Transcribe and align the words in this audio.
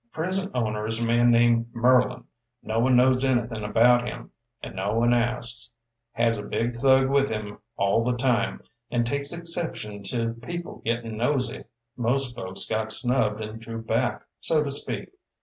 "Present 0.13 0.49
owner 0.55 0.87
is 0.87 0.99
a 0.99 1.05
man 1.05 1.29
named 1.29 1.67
Merlin. 1.75 2.23
No 2.63 2.79
one 2.79 2.95
knows 2.95 3.23
anythin' 3.23 3.63
about 3.63 4.03
him, 4.07 4.31
and 4.63 4.75
no 4.75 4.95
one 4.97 5.13
asks. 5.13 5.71
Has 6.13 6.39
a 6.39 6.47
big 6.47 6.75
thug 6.77 7.07
with 7.07 7.29
him 7.29 7.59
all 7.77 8.03
the 8.03 8.17
time, 8.17 8.63
and 8.89 9.05
takes 9.05 9.31
exception 9.31 10.01
to 10.05 10.33
people 10.41 10.81
gettin' 10.83 11.17
nosy. 11.17 11.65
Most 11.95 12.35
folks 12.35 12.65
got 12.65 12.91
snubbed 12.91 13.41
and 13.41 13.59
drew 13.61 13.83
back, 13.83 14.23
so 14.39 14.63
to 14.63 14.71
speak. 14.71 15.09